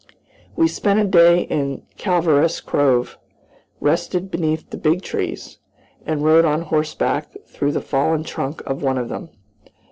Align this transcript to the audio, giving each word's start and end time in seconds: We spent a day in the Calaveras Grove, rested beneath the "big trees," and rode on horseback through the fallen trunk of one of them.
We 0.55 0.67
spent 0.67 0.99
a 0.99 1.03
day 1.03 1.41
in 1.41 1.73
the 1.73 1.81
Calaveras 1.95 2.59
Grove, 2.59 3.19
rested 3.79 4.31
beneath 4.31 4.71
the 4.71 4.77
"big 4.77 5.03
trees," 5.03 5.59
and 6.07 6.25
rode 6.25 6.43
on 6.43 6.63
horseback 6.63 7.29
through 7.45 7.73
the 7.73 7.81
fallen 7.81 8.23
trunk 8.23 8.63
of 8.65 8.81
one 8.81 8.97
of 8.97 9.09
them. 9.09 9.29